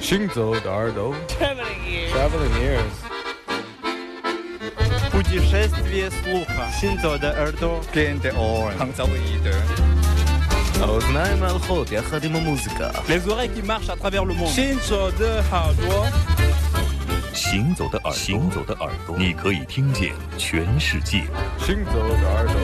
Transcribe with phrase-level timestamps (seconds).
[0.00, 2.12] 行走的耳朵 Traveling ears.
[2.12, 2.94] Traveling ears
[5.10, 6.66] Путешествие слуха.
[6.80, 7.80] Синзо де Эрдо.
[7.92, 8.72] Gente on.
[8.78, 9.54] Hangzauide.
[10.80, 14.48] האוזניים ההלכות יחד עם המוזיקה Les oreilles qui marchent à travers le monde.
[14.48, 16.06] 行走的耳朵，
[17.32, 21.22] 行走的耳朵，行走的耳朵，你可以听见全世界。
[21.60, 22.54] 行走的耳朵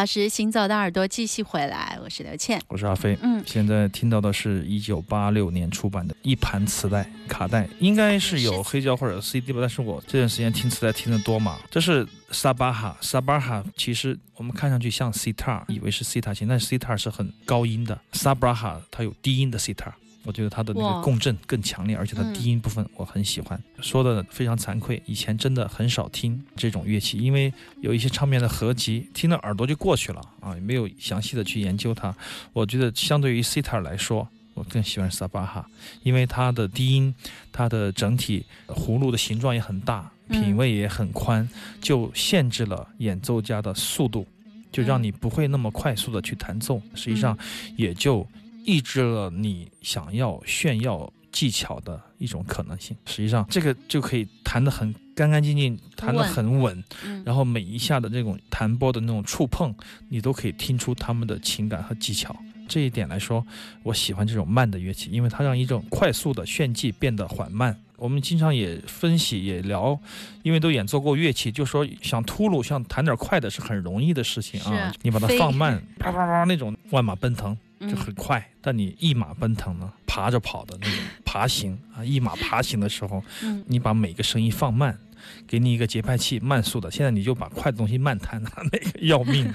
[0.00, 2.58] 小时行走的耳朵继续回来，我是刘倩。
[2.68, 3.18] 我是阿飞。
[3.20, 11.58] 嗯，现在听到的是一九八六年出版的一盘磁带卡带，应该是有黑胶或者 CD 吧，但是我这段时间听磁带听得多嘛。
[11.70, 19.92] 这是萨巴哈，萨巴哈其实我们看上去像 sitar，以为是 sitar 琴，但是 sitar 是很高音的，萨巴哈它有低音的 sitar。
[20.24, 22.34] 我觉得它的那个共振更强烈，而且它嗯。
[22.34, 23.60] 低音部分我很喜欢。
[23.80, 32.14] 说的非常惭愧，以前真的很少听这种乐器，因为有一些唱片的合集，听到耳朵就过去了啊，也没有详细的去研究它。
[32.52, 35.66] 我觉得相对于 sitar 来说，我更喜欢萨巴哈，
[36.02, 37.14] 因为它的低音，
[37.50, 40.42] 它的整体葫芦的形状也很大，嗯。
[40.42, 41.48] 品位也很宽，
[41.80, 44.26] 就限制了演奏家的速度，
[44.70, 47.36] 就让你不会那么快速的去弹奏，实际上
[47.76, 48.26] 也就
[48.64, 52.96] 抑制了你想要炫耀技巧的一种可能性。
[53.06, 59.74] 实际上，这个就可以弹得很干干净净，弹得很稳，嗯，然后每一下的这种弹拨的那种触碰，
[60.08, 62.34] 你都可以听出他们的情感和技巧。
[62.68, 63.44] 这一点来说，
[63.82, 67.76] 我喜欢这种慢的乐器，因为它让一种快速的炫技变得缓慢。
[68.00, 69.96] 我们经常也分析也聊，
[70.42, 74.92] 因为都演奏过乐器，就说想秃噜、想弹点快的是很容易的事情啊。
[75.02, 84.98] 你把它放慢，啪啪啪那种万马奔腾就嗯很快，但你一马奔腾呢，爬着跑的那种爬行啊，一马爬行的时候，嗯你把每个声音放慢，
[85.46, 88.42] 给你一个节拍器慢速的，现在你就把快的东西慢弹，
[88.72, 89.52] 那个要命。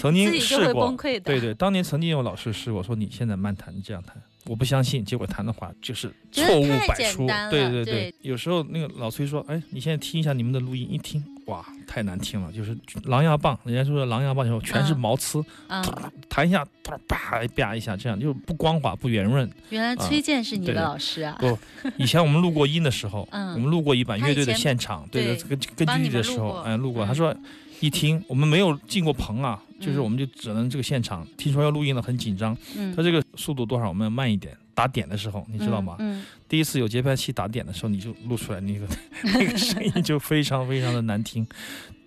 [0.00, 0.96] 曾经试过。
[1.00, 4.16] 对对，当年曾经有老师试过，说你现在慢弹，你这样弹，
[4.46, 7.26] 我不相信，结果弹的话就是错误百出。
[7.50, 15.84] 对对对，有时候那个老崔说，哎，你现在听一下你们的录音，一听，哇，太难听了，就是狼牙棒，人家说的狼牙棒以后全是嗯毛刺，嗯，
[16.28, 19.48] 弹一下，啪啪啪一下，这样就不光滑不圆润。
[19.70, 21.36] 原来崔健是你的老师啊。
[21.38, 21.56] 不
[21.96, 27.04] 以前我们录过音的时候， 嗯我们录过一版乐队的现场，对对对，跟跟帮你剧的时候，哎，录过。
[27.04, 27.34] 嗯他说，
[27.82, 32.56] 一听我们没有进过棚啊，就是嗯我们就只能这个现场，听说要录音了，很紧张。
[32.76, 34.56] 嗯，他这个速度多少，我们要慢一点。
[34.74, 35.96] 打点的时候，你知道吗？
[35.98, 38.86] 嗯，第一次有节拍器打点的时候，你就录出来那个
[39.34, 41.46] 那个声音就非常非常的难听。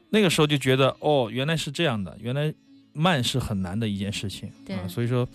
[0.10, 2.51] 那个时候就觉得，哦，原来是这样的，原来
[2.94, 4.50] 慢是很难的一件事情。
[4.66, 5.27] 对啊，所以说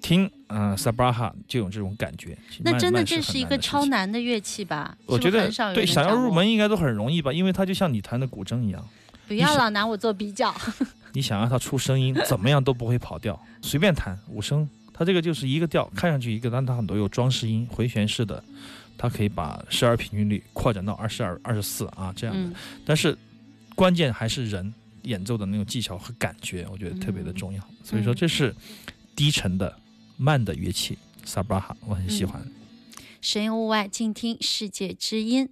[0.00, 2.38] 听啊萨巴哈就有这种感觉。
[2.60, 4.96] 那真的这是一个超难的乐器吧？
[5.06, 8.88] 我觉得对，想要入门应该都很容易吧，因为它就像你弹的古筝一样，
[9.28, 10.52] 不要老拿我做比较。
[11.12, 18.42] 你想让它出声音，怎么样都不会跑调，随便弹五声，它这个就是一个调，看上去一个，但它很多有装饰音，回旋式的，
[18.96, 22.42] 它可以把十二平均律扩展到二十二、二十四啊这样的。
[22.42, 22.54] 嗯，
[22.84, 23.16] 但是
[23.74, 24.72] 关键还是人
[25.02, 27.62] 演奏的那种技巧和感觉，我觉得特别的重要。
[27.84, 28.54] 所以说这是
[29.16, 29.74] 低沉的
[30.16, 32.40] 慢的乐器，萨巴哈我很喜欢。
[33.20, 35.48] 神游物外，静听世界之音。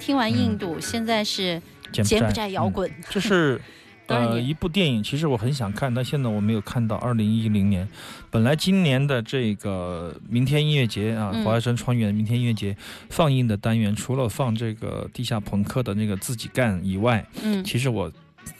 [0.00, 1.60] 听完印度，现在是
[1.92, 2.90] 柬柬埔寨摇嗯滚。
[3.10, 3.60] 这是
[4.08, 6.96] 呃一部电影，其实我很想看，但现在我没有看到。
[6.96, 7.88] 二零一零年，
[8.28, 12.76] 本来今年的这个明天音乐节啊，嗯华山创园明天音乐节
[13.10, 18.10] 放映的单元，除了放这个地下朋克的那个自己干以外，嗯，其实我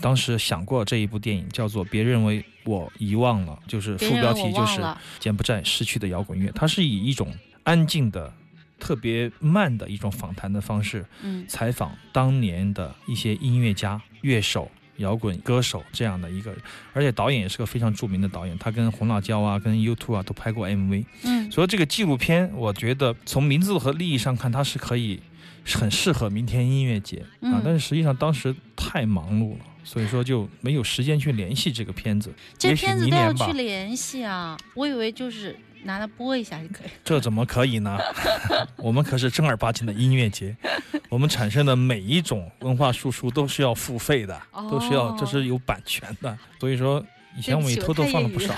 [0.00, 4.80] 当时想过这一部电影叫做《别认为我遗忘了》，就是副标题就是。
[5.18, 7.26] 柬埔寨失去的摇滚乐，它是以一种
[7.64, 8.32] 安静的。
[8.80, 11.46] 特别慢的一种访谈的方式，嗯。
[11.46, 16.52] 采访当年的一些音乐家、乐手、摇滚歌手这样的一个，
[16.92, 21.50] 而且导演也是个非常著名的导演，他跟红辣椒啊、跟 U2 啊都拍过 MV，嗯。
[21.52, 25.20] 所以这个纪录片，我觉得从名字和利益上看，它是可以
[25.64, 29.66] 很适合明天音乐节啊嗯，但是实际上当时太忙碌了。
[29.82, 36.88] 所以说就没有时间去联系这个片子，这片子都要去联系啊，我以为就是拿来播一下就可以。
[37.04, 37.98] 这怎么可以呢？
[38.76, 40.56] 我们可是正儿八经的音乐节，
[41.08, 46.36] 我们产生的每一种文化输出都是要付费的，都是要哦这是有版权的。
[46.58, 47.04] 所以说，
[47.36, 48.54] 以前我们也偷偷放了不少。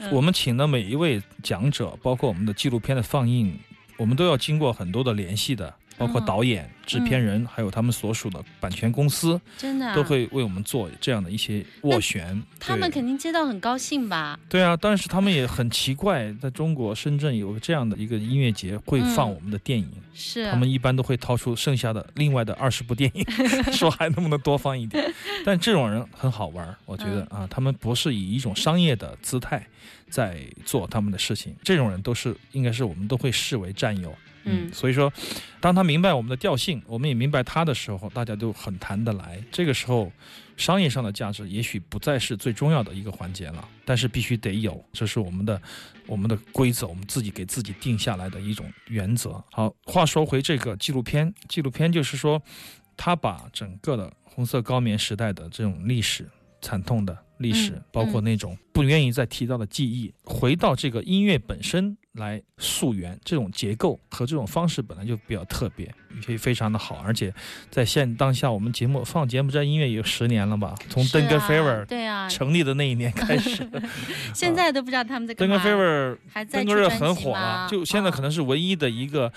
[0.00, 3.58] 嗯我们请的每一位讲者，包括我们的纪录片的放映，
[3.96, 12.40] 我们都要经过很多的联系的，包括嗯导演、制片人，还有他们所属的版权公司，真的、啊、都会为我们做这样的一些斡旋。
[12.60, 14.38] 他们肯定接到很高兴吧？
[14.48, 23.24] 对啊，但是他们也很奇怪，在中国深圳有这样的一个音乐节，会放嗯我们的电影，是他们一般都会掏出剩下的另外的二十部电影，
[23.72, 25.12] 说还能不能多放一点。
[25.44, 29.66] 但这种人很好玩儿，我觉得嗯啊，他们不是以一种商业的姿态
[30.08, 34.14] 在做他们的事情，这种人都是应该是我们都会视为战友。
[34.50, 35.12] 嗯所以说，
[35.60, 39.42] 当他明白我们的调性，我们也明白他的时候，大家都很谈得来。
[39.50, 40.10] 这个时候，
[40.56, 45.60] 商业上的价值也许不再是最重要的一个环节了，但是必须得有，这是我们的
[46.06, 49.42] 我们的规则，我们自己给自己定下来的一种原则。
[49.52, 52.42] 好，话说回这个纪录片，纪录片就是说，
[52.96, 56.28] 他把整个的红色高棉时代的这种历史。
[56.60, 65.90] 惨痛的历史，嗯包括那种不愿意再提到的记忆，回到这个音乐本身来溯源，这种结构和这种方式本来就比较特别，
[66.28, 67.32] 也非常的好，而且
[67.70, 73.68] 在现当下我们节目放柬埔寨音乐也有十年了吧，从是登哥啊 Fever 对啊，成立的那一年开始，
[74.34, 75.32] 现在都不知道他们在。
[75.34, 79.32] 登哥 Fever 还在登哥热很火了，就现在可能是唯一的一个。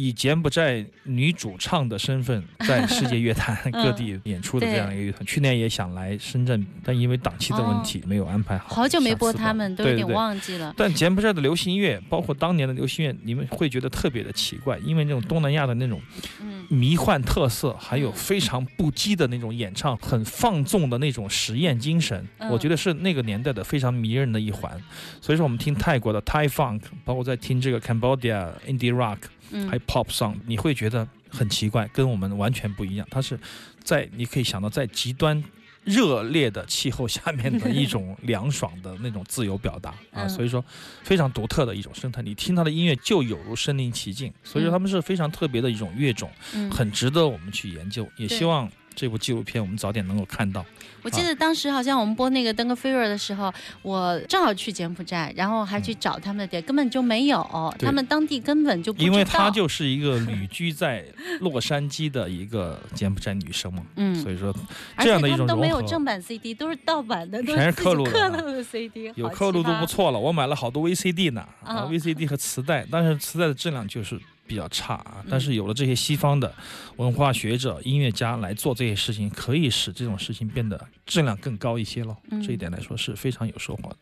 [0.00, 8.76] 以柬埔寨女主唱的身份 在世界乐坛各地演出的这样一个乐团，去年也想来深圳，但因为档期的问题没有安排好。
[8.76, 10.72] 好久没播他们，都有点忘记了。
[10.76, 16.00] 但柬埔寨的流行音乐，包括当年的流行乐，你们会觉得特别的奇怪，因为那种东南亚的那种
[16.40, 24.80] 嗯迷幻特色，还有非常不羁的那种演唱，很放纵的那种实验精神，嗯我觉得是那个年代的非常迷人的一环。
[25.20, 29.18] 所以说，我们听泰国的 Thai Funk，包括在听这个 Cambodia Indie Rock，
[29.50, 33.06] 嗯还有 Pop Song，你会觉得很奇怪，跟我们完全不一样。
[33.10, 33.38] 它是
[33.82, 35.42] 在你可以想到在极端。
[35.84, 40.62] 热烈的气候下面的一种凉爽的那种自由表达 啊，嗯所以说
[41.02, 42.20] 非常独特的一种生态。
[42.20, 48.06] 你听他的音乐就有如身临其境，所以说他们是非常特别的一种乐种，嗯，很值得我们去研究。
[48.18, 50.64] 也希望这部纪录片我们早点能够看到。
[51.02, 53.52] 我记得当时好像我们播那个《登哥 Fever》的时候，
[53.82, 58.92] 我正好去柬埔寨，然后还去找他们的店，根本就没有，他们当地根本就。
[58.94, 61.04] 因为她就是一个旅居在
[61.40, 64.54] 洛杉矶的一个柬埔寨女生嘛，嗯，所以说
[64.98, 69.88] 这样的一且他们都没有正版 CD，都是盗版的，都全是自己刻录的啊刻录的 CD，有刻录都不。
[69.88, 70.18] 错了。
[70.18, 75.16] 我买了好多 VCD 呢，啊嗯，VCD 和磁带，但是磁带的质量就是比较差啊。
[75.18, 76.52] 嗯但是有了这些西方的
[76.96, 82.16] 文化学者、音乐家来做这些事情，可以使这种事情变得质量更高一些咯。
[82.30, 83.96] 嗯这一点来说是非常有收获的。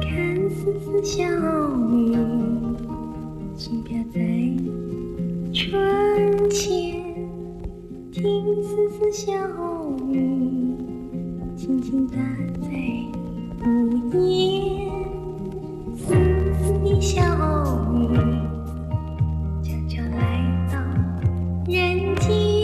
[0.00, 1.24] 看丝丝小
[1.90, 2.14] 雨，
[3.56, 4.20] 轻飘在
[5.52, 5.66] 窗
[6.50, 7.02] 前；
[8.12, 8.22] 听
[8.62, 9.67] 丝丝小雨，
[11.88, 12.18] 轻轻打
[12.60, 12.68] 在
[13.66, 14.90] 屋檐。
[15.96, 16.12] 丝
[16.62, 17.22] 丝的小
[17.94, 18.14] 雨，
[19.62, 20.20] 悄悄来
[20.70, 20.78] 到
[21.66, 22.57] 人间。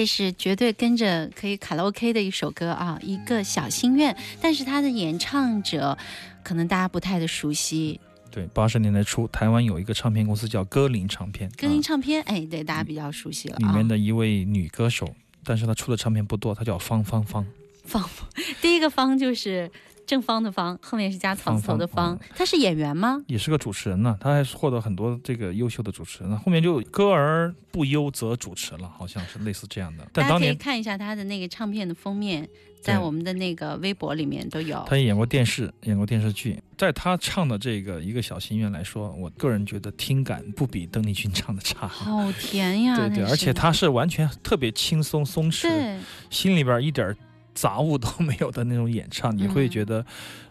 [0.00, 4.16] 这是绝对跟着可以卡拉 OK 的一首歌啊，一个小心愿。
[4.40, 5.98] 但是它的演唱者
[6.42, 13.74] 可能大家不太的熟悉，对，八十年代初，台湾有一个唱片公司叫歌林唱片，歌林啊唱片，哎，对，大家比较熟悉了里啊。
[13.74, 17.46] 面的一位女歌手，但是她出的唱片不多，她叫方芳芳。
[17.84, 18.02] 方，
[18.62, 19.70] 第一个方就是
[20.10, 22.18] 正方的方，后面是加草字头的方。
[22.34, 23.22] 他是演员吗？
[23.28, 26.36] 也是个主持人呢，他还获得很多这个优秀的主持人呢。
[26.44, 30.04] 后面就歌而不优则主持了，好像是类似这样的。
[30.12, 32.48] 但大家可以看一下他的那个唱片的封面，
[32.80, 34.84] 在我们的那个微博里面都有。
[34.88, 36.60] 他也演过电视，演过电视剧。
[36.76, 41.86] 在他唱的这个一个小心愿来说，我个人觉得听感不比邓丽君唱的差。
[41.86, 42.96] 好甜呀！
[42.96, 45.98] 对对，而且他是完全特别轻松松弛，
[46.30, 47.16] 心里边一点儿
[47.60, 50.04] 杂物都没有的那种演唱，你会嗯觉得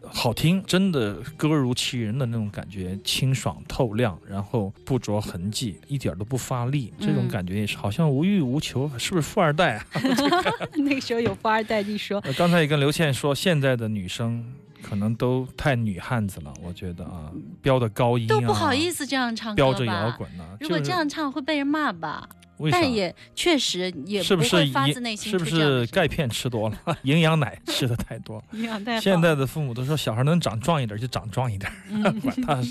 [0.03, 9.85] 好听，真的歌如其人的那种感觉，清爽透亮，然后不着痕迹，一点都不发力，这种嗯感觉也是好像无欲无求，是不是富二代啊？
[10.77, 14.45] 那个时候有富二代一说，呃 刚才也跟刘倩说，现在的女生。
[14.81, 17.29] 可能都太女汉子了，我觉得啊，
[17.61, 20.09] 飙的高音、啊、都不好意思这样唱歌飙着摇？
[20.17, 22.29] 滚呢、如果这样唱会被人骂吧？
[22.71, 28.43] 但也确实也是不是会发自内心是不是钙片吃多了， 营养奶 吃的太多？
[28.53, 32.61] 营养太现在的父母都说小孩能长壮一点就长壮一点，嗯 管他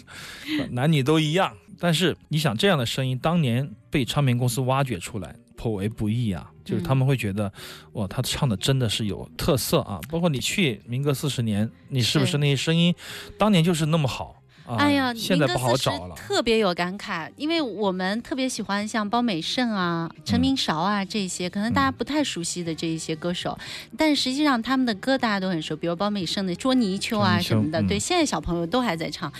[0.70, 1.52] 男女都一样。
[1.80, 6.50] 但是你想，这样的声音当年被唱片公司挖掘出来，颇为不易啊。
[6.64, 7.50] 就是他们会觉得，
[7.92, 9.98] 哇，他唱的真的是有特色啊！
[10.10, 12.94] 包括你去民歌四十年，你是不是是那些声音，
[13.38, 14.37] 当年就是那么好
[14.68, 14.76] 啊？
[14.78, 16.14] 哎呀，现在不好找了。
[16.14, 23.58] 特别有感慨，因为我们特别喜欢像包美胜啊、陈明韶啊这些，可能大家不太熟悉的这一些歌手，
[23.96, 29.32] 但实际上他们的歌大家都很熟，比如包美胜的《捉泥鳅》啊什么的，嗯对，现在小朋友都还在唱。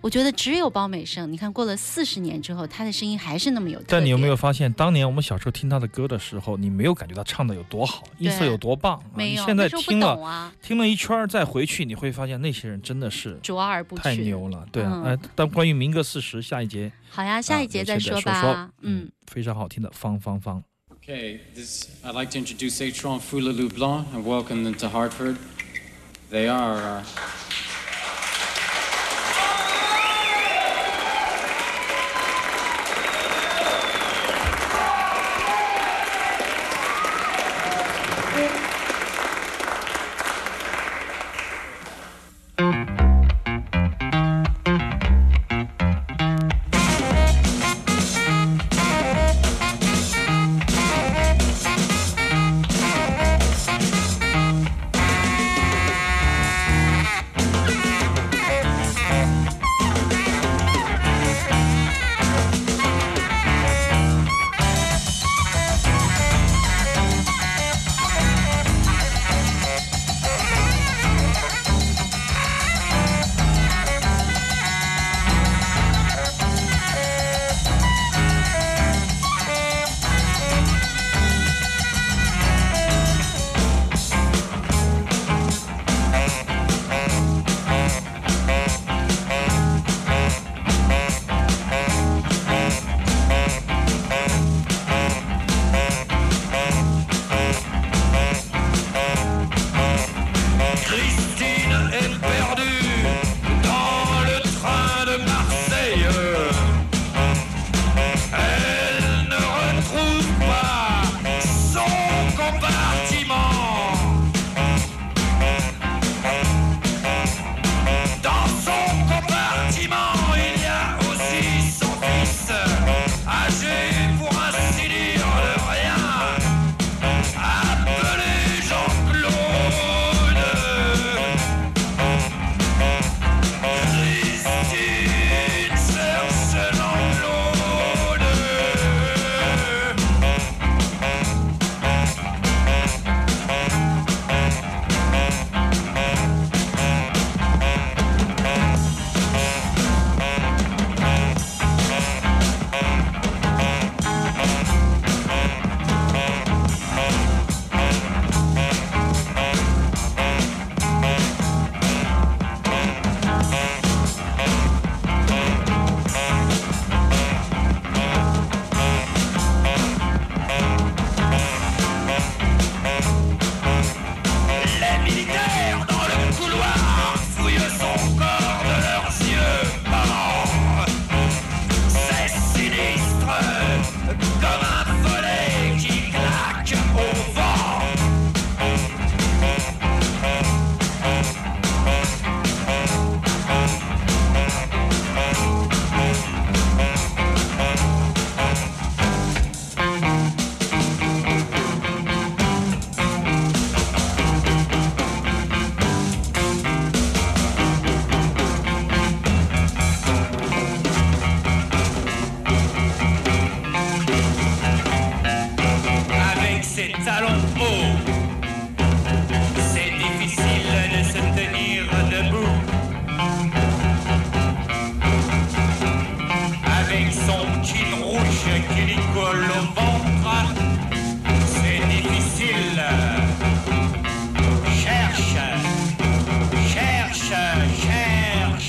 [0.00, 3.82] 我觉得只有包美胜，你看过了四十年之后，他的声音还是那么有。
[3.88, 9.02] 但你有没有发现，当年我们小时候听他的歌的时候，你没有感觉他唱的有多好，音色有多棒啊？
[9.16, 9.40] 没有？
[9.40, 14.02] 你现在听了懂啊，听了一圈再回去，你会发现那些人真的是卓尔不群。
[14.04, 15.02] 太牛了，对啊。
[15.04, 18.42] 嗯哎，但关于民歌四十，下一节好呀，下一节再说吧。
[18.42, 20.62] 说嗯，，非常好听的方方方。
[21.02, 25.36] Okay, this, I'd like to introduce Atron Foulalou Blanc and welcome them to Hartford.
[26.30, 27.04] They are.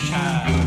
[0.06, 0.67] Cherche.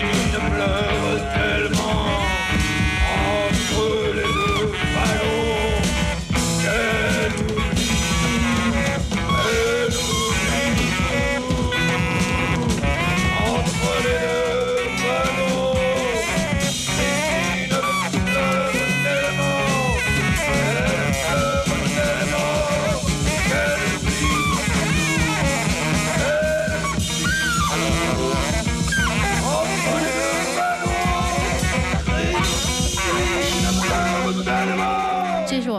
[0.00, 0.85] in the blood.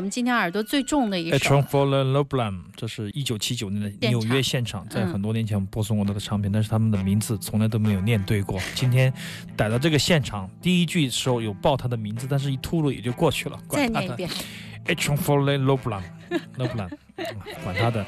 [0.07, 8.57] 们今天耳朵最重的一首 t r o n f o l l e n Loblam，这是一九七九年的纽约现场，在嗯很多年前我们播送过他的唱片，但是他们的名字从来都没有念对过。
[8.73, 9.13] 今天
[9.57, 14.07] 逮到这个现场，第一句时候有报他的名字，但是一秃噜也就过去了，管他的。
[14.07, 14.45] 再念一遍。
[14.85, 15.57] a t r o n f o l l e
[16.29, 18.05] n Loblam Loblam，管他的。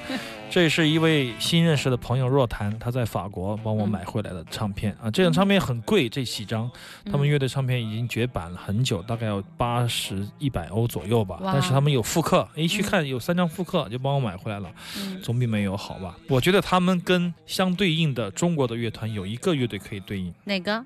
[0.50, 6.70] 这是一位新认识的朋友若谈，他在法国帮我买回来的唱片啊，这张唱片很贵，这几张。
[7.06, 11.40] 他们乐队唱片已经绝版了很久，大概要八十一百欧左右吧。
[11.44, 16.16] 但是他们有复刻，一去看有三张复刻，就帮我买回来了，嗯总比没有好吧？
[16.28, 20.84] 我觉得他们跟相对应的中国的乐团有一个乐队可以对应，哪个？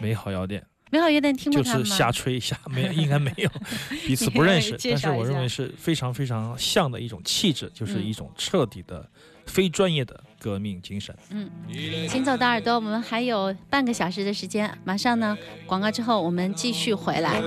[0.00, 1.72] 美好药店，美好乐队听过吗？
[1.72, 3.50] 是瞎吹一下，没有应该没有，
[4.06, 9.08] 彼此不认识但是我认为是非常非常像的一种气质，就是嗯一种彻底的
[9.46, 11.12] 非专业的革命精神。
[11.30, 11.50] 嗯，
[12.08, 17.42] 行走的耳朵，我们还有半个小时的时间，马上呢，广告之后我们继续回来。